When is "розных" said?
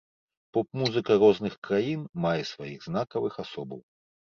1.25-1.59